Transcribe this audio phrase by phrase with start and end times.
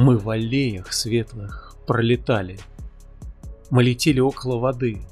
[0.00, 2.60] Мы в аллеях светлых пролетали.
[3.68, 5.02] Мы летели около воды.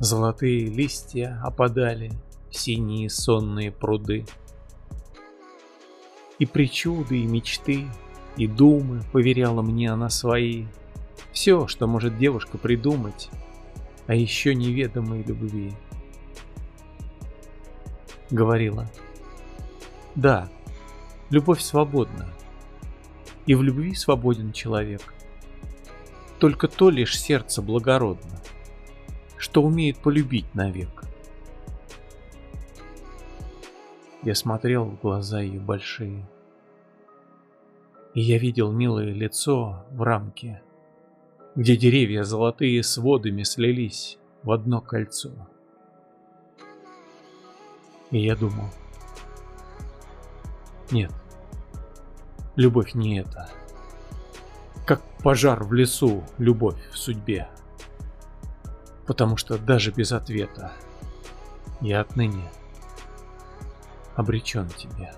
[0.00, 2.12] Золотые листья опадали
[2.50, 4.24] в синие сонные пруды.
[6.38, 7.84] И причуды, и мечты,
[8.38, 10.64] и думы поверяла мне она свои.
[11.30, 13.28] Все, что может девушка придумать,
[14.06, 15.74] а еще неведомой любви.
[18.30, 18.90] Говорила,
[20.14, 20.48] да,
[21.28, 22.32] любовь свободна,
[23.46, 25.14] и в любви свободен человек.
[26.38, 28.40] Только то лишь сердце благородно,
[29.36, 31.04] что умеет полюбить навек.
[34.22, 36.26] Я смотрел в глаза ее большие,
[38.14, 40.62] и я видел милое лицо в рамке,
[41.54, 45.30] где деревья золотые с водами слились в одно кольцо.
[48.10, 48.70] И я думал,
[50.90, 51.12] нет,
[52.56, 53.50] любовь не это.
[54.86, 57.48] Как пожар в лесу, любовь в судьбе.
[59.06, 60.72] Потому что даже без ответа
[61.80, 62.50] я отныне
[64.16, 65.12] обречен тебе.